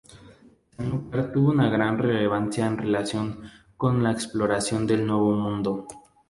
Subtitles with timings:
[0.77, 3.43] Sanlúcar tuvo una gran relevancia en relación
[3.77, 5.85] con la exploración del Nuevo Mundo.